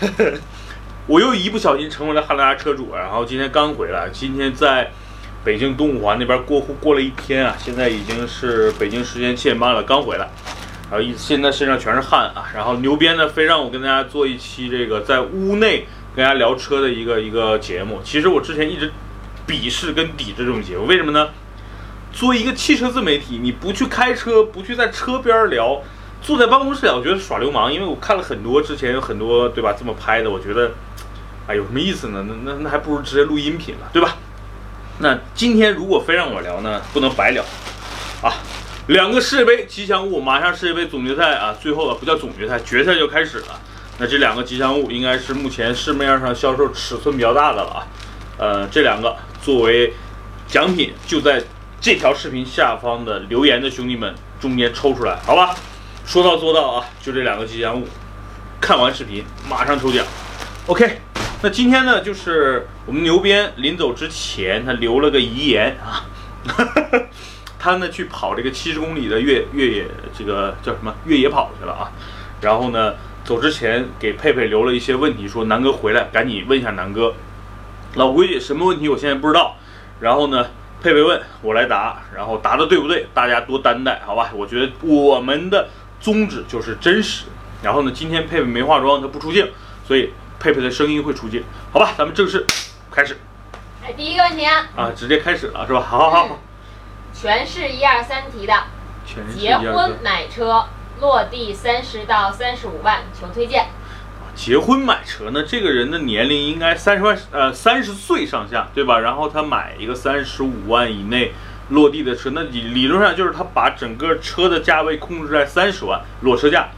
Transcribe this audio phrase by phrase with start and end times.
[0.00, 0.40] 兄弟们，
[1.06, 4.90] 我又一不小心成为了汉兰达车主，然后今天刚回来，今天在
[5.44, 10.28] 北京东五环那边过户过了一天啊，现在已经是北京时间七点半了，刚回来，
[10.90, 15.86] 然后一现在身上全是汗啊，然后牛鞭呢非让我跟大家做一期这个在屋内
[16.16, 18.90] 跟大家聊车的一个一个节目，其实我之前一直
[19.46, 21.28] 鄙视跟抵制这种节目，为什么呢？
[22.12, 25.80] 作为一个汽车自媒体，你不去开车，不去在车边聊，
[26.22, 27.72] 坐在办公室聊，我觉得耍流氓。
[27.72, 30.70] 因为我看了很多之前有很多对吧这么拍的，我觉得，
[31.46, 32.24] 哎，有什么意思呢？
[32.28, 34.16] 那那那还不如直接录音频了，对吧？
[34.98, 37.42] 那今天如果非让我聊呢，不能白聊
[38.22, 38.34] 啊！
[38.88, 43.60] 两个世界杯吉祥物，马上世界杯总决赛啊，最后啊不叫总决赛，决赛就开始了。
[43.98, 47.86] 那这两个吉祥物应该是目前市面上销售尺寸比较大的了啊。
[48.36, 49.92] 呃，这两个作为
[50.46, 51.42] 奖品就在。
[51.82, 55.56] 这条视频下方的留言的兄弟们中间抽出来，好吧？
[56.04, 56.84] 说到做到啊！
[57.00, 57.86] 就这两个吉祥物，
[58.60, 60.04] 看完视频马上抽奖。
[60.66, 60.98] OK，
[61.40, 66.04] 那今天呢，就是我们牛鞭临走之前，他留了个遗言啊，
[67.60, 71.92] 他呢去跑这个七十公里的越越野，这个叫什么越野跑去了啊。
[72.40, 77.14] 然后呢，走之前给佩佩留了一些问题，说南哥回来赶紧问一下南哥。
[77.94, 79.56] 老规矩，什么问题我现在不知道。
[80.00, 80.44] 然后呢？
[80.82, 83.06] 佩佩问我来答，然后答的对不对？
[83.12, 84.30] 大家多担待，好吧？
[84.34, 85.68] 我觉得我们的
[86.00, 87.26] 宗旨就是真实。
[87.62, 89.50] 然后呢，今天佩佩没化妆，她不出镜，
[89.86, 91.92] 所以佩佩的声音会出镜，好吧？
[91.96, 92.46] 咱们正式
[92.90, 93.18] 开始。
[93.84, 95.80] 哎，第一个问题啊，啊，直接开始了是吧？
[95.80, 96.38] 好好好。
[97.12, 98.54] 全是一二三题的。
[99.36, 100.64] 结婚买车，
[101.00, 103.66] 落地三十到三十五万，求推荐。
[104.34, 105.42] 结婚买车呢？
[105.42, 109.00] 这个人的年龄应该三十万，呃，三十岁上下，对吧？
[109.00, 111.32] 然后他买一个三十五万以内
[111.70, 116.68] 落地的车，那理理论上就是他把整个车的价位控制在三十万裸车价。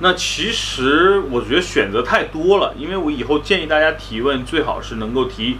[0.00, 5.58] 那其实我觉得选择太多了，因为我以后建议大家提问最好是能够提，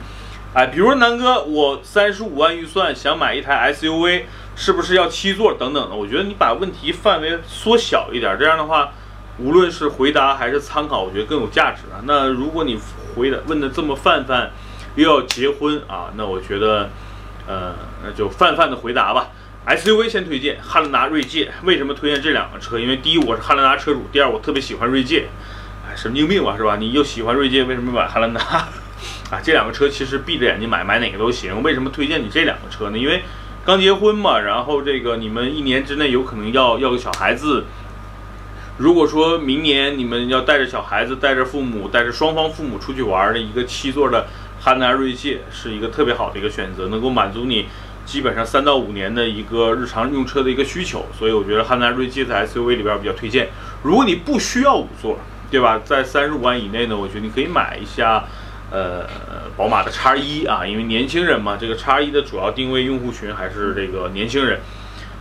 [0.54, 4.22] 哎，比如说南哥，我三十五万预算想买一台 SUV，
[4.56, 5.94] 是不是要七座等等的？
[5.94, 8.92] 我觉得你把问题范围缩小一点，这样的话。
[9.38, 12.04] 无论是回答还是参考，我觉得更有价值啊。
[12.04, 12.78] 那如果你
[13.16, 14.50] 回答问的这么泛泛，
[14.94, 16.90] 又要结婚啊，那我觉得，
[17.46, 19.28] 呃，那就泛泛的回答吧。
[19.66, 21.52] SUV 先推荐汉兰达、锐界。
[21.62, 22.78] 为什么推荐这两个车？
[22.78, 25.28] 因为第一，我是汉兰达车主；第二，我特别喜欢锐界。
[25.86, 26.76] 哎，神经病吧，是吧？
[26.76, 28.40] 你又喜欢锐界，为什么买汉兰达？
[29.30, 31.62] 啊，这两个车其实闭着眼睛买，买哪个都行。
[31.62, 32.98] 为什么推荐你这两个车呢？
[32.98, 33.22] 因为
[33.64, 37.64] 刚结婚嘛，然后这个你们一年之内有可能要要个小孩子。
[38.78, 44.26] 如果说明年你们要带着小孩子、带着父母、带着双方父母出去玩的一个七座的
[44.62, 47.66] 汉兰达锐界，是一个特别好的一个选择，能够满足你
[48.06, 51.04] 基本上三到五年的一个日常用车的一个需求。
[51.18, 53.48] 所以我觉得汉兰达锐界在 SUV 里边比较推荐。
[53.82, 55.18] 如果你不需要五座，
[55.50, 55.80] 对吧？
[55.84, 58.24] 在三十五万以内呢，我觉得你可以买一下，
[58.70, 59.04] 呃，
[59.56, 64.60] 宝马的叉一啊，因为年轻人嘛，这个叉一的主要定位用户群还是这个年轻人，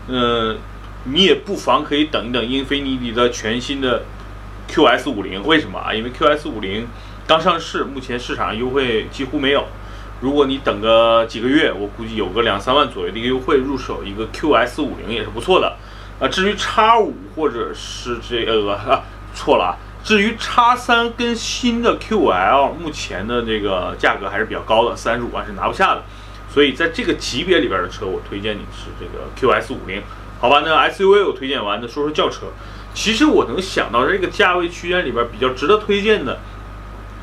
[0.07, 0.57] 嗯。
[1.03, 4.03] 你也不妨可以等一等英菲尼迪的全新的
[4.69, 5.91] QS 五零，为什么啊？
[5.91, 6.85] 因为 QS 五零
[7.27, 9.65] 刚上市，目前市场上优惠几乎没有。
[10.19, 15.77] 如果你等个几个月，我估计有个两三万左右的一个优惠，入手一个 QS 五零也是不错的。
[16.19, 19.71] 啊，至于叉五或者是这个啊，错了啊。
[20.03, 26.03] 至于叉三跟新的 QL，目前的这个价格还是比较高的，三十五万是拿不下的。
[26.53, 30.01] 所以在这个级别里边的车，我推荐你是这个 QS 五零。
[30.39, 32.47] 好吧，那 SUV 我推荐完，那说说轿车。
[32.93, 36.39] 其实我能想到这个价位区间里边比较值得推荐的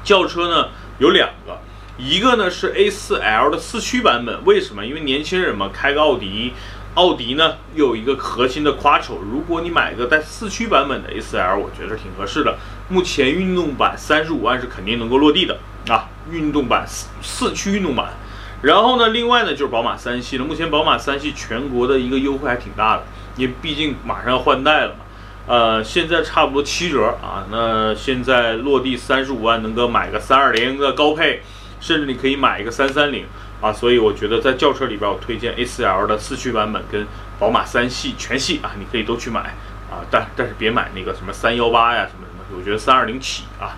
[0.08, 1.58] 轿车呢，有两个，
[1.98, 4.42] 一个呢是 A4L 的四驱版本。
[4.46, 4.86] 为什么？
[4.86, 6.54] 因为年轻人嘛，开个奥迪，
[6.94, 9.19] 奥迪呢又有一个核心的 quattro。
[9.31, 12.56] 如果你买个带四驱版本的 A4L，我觉得挺合适的。
[12.88, 15.58] 目前运动版三十五万是肯定能够落地的
[15.88, 18.14] 啊，运动版四四驱运动版。
[18.62, 20.44] 然后呢，另外呢就是宝马三系了。
[20.46, 23.02] 目前宝马三系全国的一个优惠还挺大的，
[23.37, 25.00] 因为毕竟马上要换代了嘛。
[25.49, 27.47] 呃，现在差不多七折啊。
[27.50, 31.43] 那现在落地三十五万，能够买个三二零的高配，
[31.81, 33.25] 甚至你可以买一个三三零
[33.61, 33.73] 啊。
[33.73, 37.06] 所以我觉得在轿车里边，我推荐 A4L 的四驱版本跟
[37.41, 39.56] 宝马三系全系啊，你可以都去买
[39.91, 40.05] 啊。
[40.11, 43.75] 但但是别买那个什么三幺八呀什么什么，我觉得三二零起啊。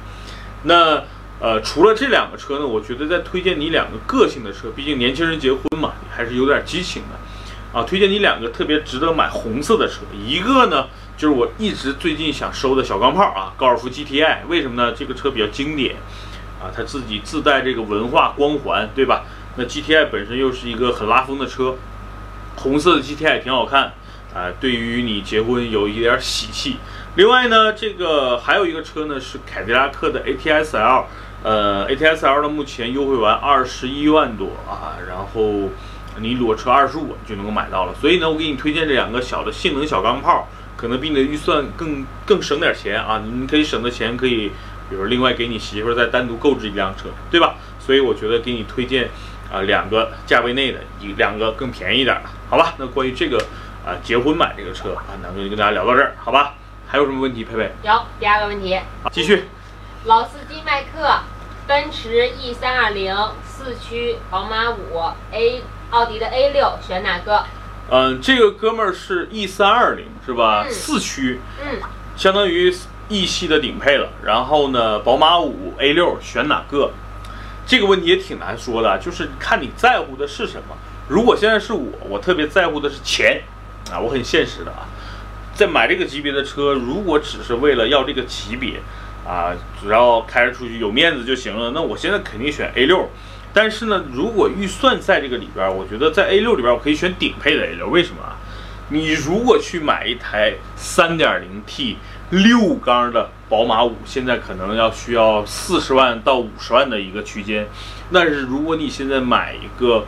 [0.64, 1.02] 那。
[1.42, 10.86] 呃，除了这两个车呢，我觉得再推荐你两个个性的车，毕竟年轻人结婚嘛，还是有点激情的，啊，推荐你两个特别值得买红色的车，一个呢
[11.20, 14.94] 就是我一直最近想收的小钢炮啊，高尔夫 GTI，为什么呢？
[14.96, 15.96] 这个车比较经典，
[16.58, 19.26] 啊，它自己自带这个文化光环，对吧？
[19.56, 21.76] 那 GTI 本身又是一个很拉风的车，
[22.56, 23.92] 红色的 GTI 挺好看，
[24.34, 26.78] 啊，对于你结婚有一点喜气。
[27.16, 31.04] 另外呢，这个还有一个车呢是凯迪拉克的 ATS-L，
[31.42, 35.68] 呃，ATS-L 呢目前优惠完二十一万多啊，然后
[36.18, 37.94] 你裸车二十五就能够买到了。
[38.00, 40.48] 所以呢，我给你推荐这两个小的性能小钢炮，
[40.80, 44.50] 可能比你的预算更更省点钱啊，你可以省的钱可以，
[44.88, 47.56] 比如另外给你媳妇再单独购置一辆车，对吧？
[47.78, 49.10] 所以我觉得给你推荐
[49.52, 52.72] 啊两个价位内的，一两个更便宜点的，好吧？
[52.78, 53.36] 那关于这个
[53.84, 56.54] 啊结婚买这个车啊，那就跟大家聊到这儿，好吧？
[56.88, 57.70] 还有什么问题，佩佩？
[57.82, 58.80] 有第二个问题，
[59.12, 59.44] 继续。
[60.06, 61.20] 老司机麦克，
[61.66, 64.98] 奔驰 E 三二零四驱，宝马五
[65.30, 67.44] A，奥迪的 A 六，选哪个？
[67.88, 70.66] 嗯，这个哥们儿是 E 三二零是吧？
[70.68, 71.80] 四驱，嗯，
[72.16, 72.74] 相当于
[73.08, 74.08] E 系的顶配了。
[74.24, 76.92] 然后呢，宝马五 A 六选哪个？
[77.66, 80.76] 这个问题也挺难说的，就是看你在乎的是什么。
[81.08, 83.42] 如果现在是我，我特别在乎的是钱
[83.92, 84.86] 啊，我很现实的啊。
[85.54, 88.80] 在买这个级别的车，如果只是为了要这个级别，
[89.26, 93.08] 啊，只要开着出去有面子就行了，那我现在肯定选 A 六。
[93.52, 97.88] 但是呢，如果预算在这个里边，我觉得在 A 六里边我可以选顶配的 A 六。
[97.88, 98.36] 为什么啊？
[98.88, 101.96] 你如果去买一台 3.0T
[102.30, 107.68] 六缸的宝马五，现在可能要需要四十万到五十万的一个区间。
[108.12, 110.04] 但是如果你现在买一个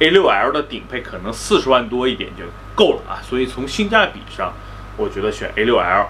[0.00, 2.44] A6L 的顶配，可能四十万多一点就
[2.74, 3.20] 够了啊。
[3.22, 4.52] 所以从性价比上。
[4.98, 6.06] 我觉得选 A6L。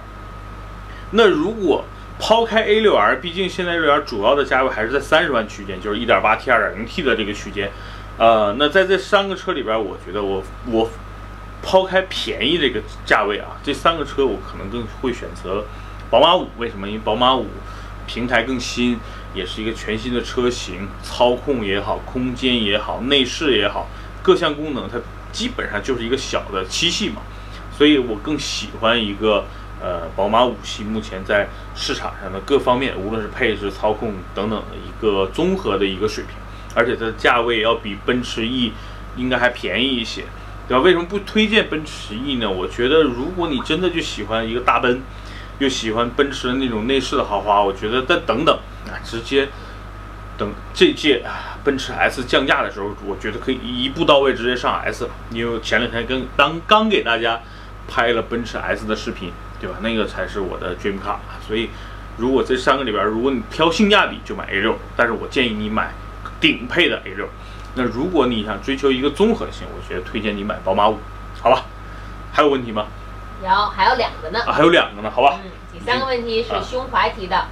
[1.10, 1.84] 那如果
[2.18, 7.70] 抛开 A6L，毕竟现在 A6L 主要的价位还是在三十万区间，就是 1.8T、2.0T 的这个区间。
[8.18, 10.88] 呃，那在这三个车里边，我觉得我我
[11.62, 15.64] 抛开便宜这个价位啊，这三个车我可能更会选择
[16.08, 16.48] 宝马五。
[16.56, 16.88] 为什么？
[16.88, 17.46] 因为宝马五
[18.06, 18.98] 平台更新，
[19.34, 23.86] 也是一个全新的车型，操控也好，空间也好，内饰也好，
[24.22, 24.96] 各项功能它
[25.30, 27.20] 基本上就是一个小的七系嘛。
[27.76, 29.44] 所以我更喜欢一个
[29.80, 36.34] 呃宝马五系，目前在市场上的各方面，无论是配置、操控等等的一个综合的一个水平，
[36.74, 38.72] 而且它的价位要比奔驰 E
[39.16, 40.24] 应该还便宜一些，
[40.66, 40.82] 对吧？
[40.82, 42.50] 为什么不推荐奔驰 E 呢？
[42.50, 45.02] 我觉得如果你真的就喜欢一个大奔，
[45.58, 49.48] 又喜欢奔驰的那种内饰的豪华，我觉得再等等啊，直接
[50.38, 57.38] 等这届啊奔驰 S 降价的时候，我觉得可以一步到位直接上 S 了，因为前两天跟刚刚给大家。
[57.88, 59.30] 拍了奔驰 S 的视频，
[59.60, 59.76] 对吧？
[59.80, 61.16] 那个才是我的 dream car。
[61.46, 61.70] 所以，
[62.16, 64.76] 如果这三个里边，如果你挑性价比，就买 A 六。
[64.96, 65.92] 但是我建议你买
[66.40, 67.28] 顶配的 A 六。
[67.74, 70.98] 那如果你想追求一个综合性，我觉得推荐你买宝马五，
[71.40, 71.64] 好吧？
[72.32, 72.86] 还有问题吗？
[73.42, 74.40] 有，还有两个呢。
[74.46, 75.38] 啊，还有两个呢，好吧？
[75.44, 77.44] 嗯，第三个问题是胸怀提的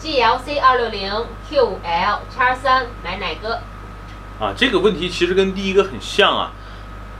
[0.00, 1.12] ，GLC 二六零
[1.50, 3.60] QL 叉三买哪个？
[4.40, 6.52] 啊，这个问题其实跟第一个很像啊。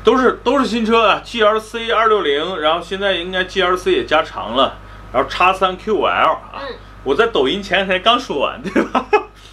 [0.08, 4.78] 都是都是新车啊，G L C 二六零，然后现在应该 G L C 也加长了，
[5.12, 6.62] 然后叉三 Q L 啊，
[7.04, 9.04] 我在抖音前两天刚说完，对吧？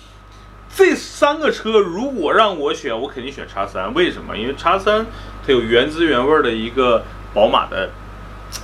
[0.73, 4.37] 这三个车如果让我选，我肯定选叉三，为什么？
[4.37, 5.05] 因为叉三
[5.45, 7.03] 它有原汁原味的一个
[7.33, 7.89] 宝马的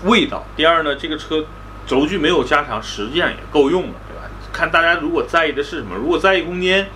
[0.06, 0.46] 味道。
[0.56, 1.44] 第二呢，这个车
[1.86, 4.32] 轴距没有加长，实际上也够用了，对吧？
[4.54, 6.88] 看大家如果在意的是什么，如果在意空间。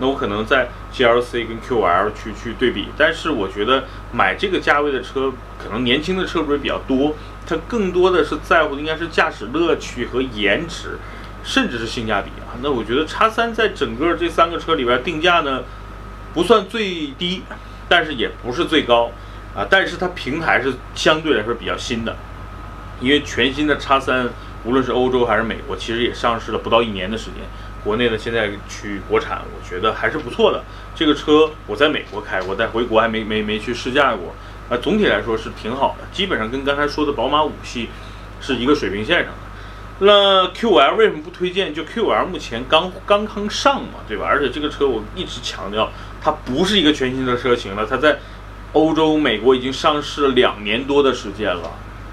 [0.00, 10.98] 那我可能在 GLC 跟 QL 去去对比，但是我觉得买这个价位的车，可能年轻的车主也比较多，它更多的是在乎的应该是驾驶乐趣和颜值，
[11.42, 12.54] 甚至是性价比啊。
[12.62, 15.62] 那我觉得叉三在整个这三个车里边定价呢，
[16.32, 17.42] 不算最低，
[17.88, 19.10] 但是也不是最高
[19.56, 19.66] 啊。
[19.68, 22.16] 但是它平台是相对来说比较新的，
[23.00, 24.28] 因为全新的叉三，
[24.64, 27.42] 无论是欧洲还是美国，其实也上市了不到一年的时间。
[27.84, 30.62] 国内呢，现在去国产，我觉得还是不错的。
[30.94, 34.34] 这个车我在美国开过，但回国还没没没去试驾过。
[34.68, 37.88] 啊，总体来说是挺好的，基本上跟刚才说的宝马五系
[38.40, 39.32] 是一个水平线上的。
[40.00, 41.72] 那 Q 五 L 为什么不推荐？
[41.72, 44.26] 就 Q 五 L 目前刚刚刚上嘛，对吧？
[44.28, 48.18] 而且这个车我一直强调，它不是一个全新的车型了，它在
[48.74, 51.70] 欧洲、美国已经上市了两年多的时间了。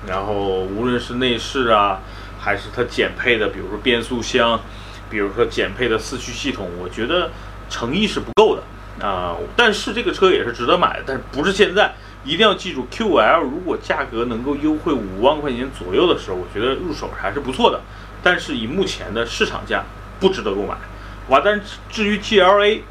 [0.08, 2.00] 然后无论是内饰啊，
[2.40, 4.60] 还是它减配的，比如说变速箱。
[5.10, 7.32] 比如说减配的四驱系统，我觉得
[7.70, 9.36] 诚意是不够的啊。
[9.56, 11.94] 但是这个车也是值得买的，但是不是现在？
[12.24, 17.80] 一定要记住，QL 如果价格能够优惠五万块钱左右的时候，我觉得入手还是不错的。
[18.24, 19.84] 但是以目前的市场价，
[20.20, 20.76] 不值得购买。
[21.30, 22.82] 哇，但是至于 GLA，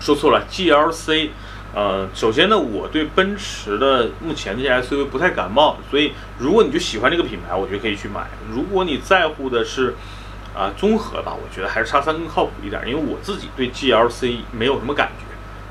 [0.00, 1.28] 说错了，GLC。
[1.72, 8.26] 呃，首先呢，我对奔驰的目前这些 SUV 不太感冒，所以如果你就喜欢这个品牌，我觉得可以去买。
[8.52, 9.94] 如果你在乎的是，
[10.54, 15.24] 啊，综合吧，我觉得还是叉三更靠谱一点，因为我自己对 GLC 没有什么感觉，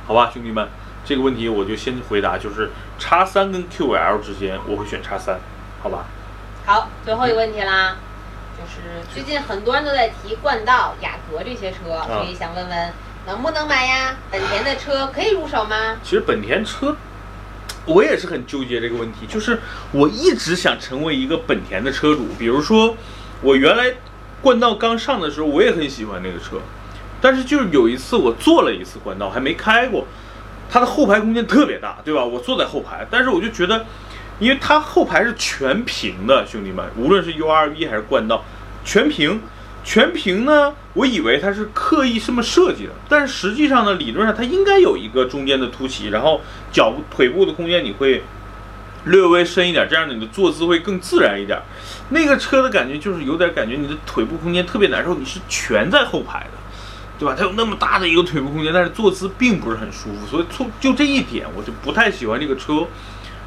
[0.08, 0.68] 好吧，兄弟们，
[1.04, 5.40] 这个问题我就先回答，就是叉三跟 QL 之间，我会选叉三，
[5.82, 6.06] 好吧？
[6.66, 7.98] 好，最后一个问题啦，
[8.58, 12.94] 就是最近很多人都在提冠道、雅阁这些车，所以想问问
[13.28, 14.16] 能不能买呀？
[14.32, 15.98] 本田的车可以入手吗？
[16.04, 16.96] 其实本田车，
[17.86, 19.60] 我也是很纠结这个问题，就是
[19.92, 22.96] 我一直想成为一个本田的车主，比如说
[23.42, 23.94] 我原来
[24.42, 26.58] 冠道刚上的时候，我也很喜欢那个车，
[27.22, 30.06] 但是就是有一次我坐了一次冠道，还没开过，
[30.70, 32.24] 它的后排空间特别大，对吧？
[32.24, 33.86] 我坐在后排，但是我就觉得。
[34.40, 38.42] 因为它后排是全平的，兄弟们，无论是 URV 还是冠道，
[38.86, 39.42] 全平，
[39.84, 46.40] 全平呢，我以为它是刻意这么设计的，但是实际上呢，理论上它应该有一个中间的凸起，然后
[46.72, 48.24] 脚腿部的空间你会
[49.06, 51.60] 略微深一点，这样你的坐姿会更自然一点。
[52.10, 56.52] 那个车的感觉就是有点感觉你的腿部空间特别难受，你是全在后排的，
[57.18, 57.36] 对吧？
[57.38, 62.88] 它有那么大的一个腿部空间，但是坐姿并不是很舒服，所以从就这一点，我就不太喜欢这个车。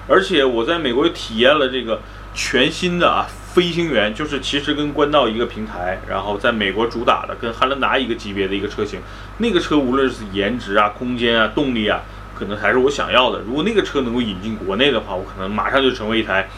[0.09, 2.01] 而且我在美国又体验了这个
[2.35, 9.01] 全新的啊飞行员，就是其实跟冠道一个平台，然后在美国主打的跟汉兰达一个级别的一个车型。
[9.39, 12.01] 那个车无论是颜值啊、空间啊、动力啊，
[12.35, 13.41] 可能还是我想要的。
[13.41, 16.49] 如果那个车能够引进国内的话，我可能马上就成为一台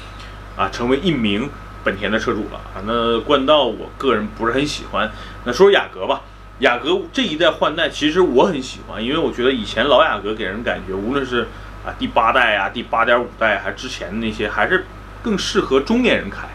[0.57, 1.49] 啊，成为一名
[1.83, 2.83] 本田的车主了啊。
[2.87, 5.11] 那冠道我个人不是很喜欢。
[5.45, 6.21] 那说说雅阁吧，
[6.61, 11.49] 雅阁这一代换代其实我很喜欢，因为我觉得以前老雅阁给人感觉无论是
[11.85, 14.87] 啊，第八代啊，第八点五代还是之前的那些，还是
[15.23, 16.47] 更适合中年人开，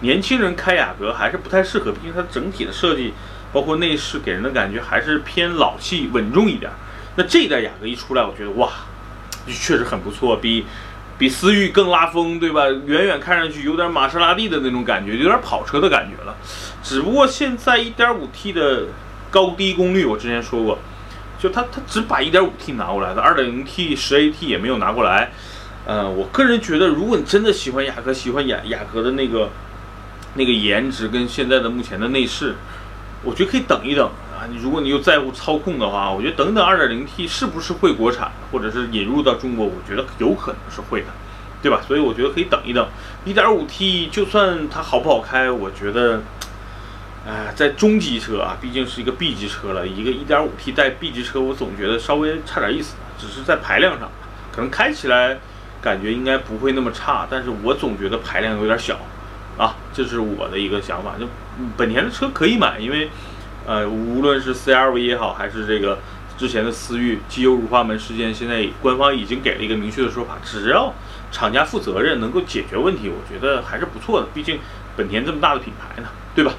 [0.00, 3.14] 年轻人开雅阁还是不太适合，毕竟它整体的设计，
[3.52, 6.70] 包括内饰给人的感觉还是偏老气稳重一点。
[7.18, 8.70] 那这一代雅阁一出来，我觉得哇，
[9.48, 10.64] 确实很不错，比
[11.18, 12.68] 比思域更拉风，对吧？
[12.86, 16.36] 远远看上去有点玛莎拉蒂的那种感觉，有点跑车的感觉了。
[16.80, 18.84] 只不过现在一点五 T 的
[19.32, 20.78] 高低功率，我之前说过。
[21.40, 25.30] 就它，它只把 1.5T 拿过来的，2.0T、10AT 也没有拿过来。
[25.86, 29.50] 呃，我个人觉得，如果你真的喜欢雅阁，喜欢雅雅阁的那个
[30.34, 32.54] 那个颜值跟现在的目前的内饰，
[33.24, 34.08] 我觉得可以等一等
[34.38, 34.46] 啊。
[34.50, 41.08] 你如果你又在乎操控的话，我觉得等等 2.0T 是不是会国产，或者是引入到中国，我觉得有可能是会的，
[41.62, 41.80] 对吧？
[41.86, 42.86] 所以我觉得可以等一等。
[43.26, 46.22] 1.5T 就算它好不好开，我觉得。
[47.26, 54.08] 哎，在中级车啊，毕竟是一个 B 级车了，一个 1.5T 带 B 级车，我总觉得稍微差点意思，只是在排量上，
[54.50, 55.38] 可能开起来
[55.82, 58.98] 感觉应该不会那么差，但是我总觉得排量有点小，
[59.58, 61.16] 啊，这是我的一个想法。
[61.20, 61.26] 就
[61.76, 63.10] 本田的车可以买，因为
[63.68, 65.98] 呃，无论是 CRV 也好，还是这个
[66.38, 70.94] 之前的思域机油乳化门事件，现在官方已经给了一个明确的说法，只要
[71.30, 74.28] 厂家负责任，能够解决问题，我觉得还是不错的。
[74.32, 74.58] 毕竟
[74.96, 76.54] 本田这么大的品牌呢，对吧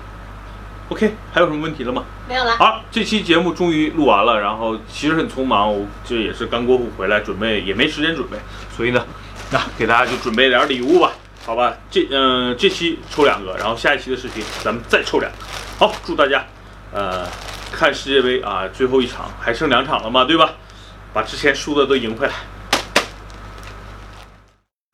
[0.90, 2.04] ？OK，还有什么问题了吗？
[2.28, 2.52] 没有了。
[2.58, 8.38] 好，这期节目终于录完了，然后其实很匆忙，我这也是刚过户回来，准备也没时间准备，
[8.78, 9.04] 所以呢，
[9.52, 11.14] 那给大家就准备点礼物吧，
[11.44, 11.76] 好吧？
[11.90, 15.38] 这嗯，这期抽两个，然后下一期的视频咱们再抽两个。
[15.80, 16.46] 好，祝大家，
[16.92, 17.28] 呃，
[17.72, 20.54] 看世界杯啊，最后一场还剩两场了嘛，对吧？
[21.14, 22.34] 把之前输的都赢回来。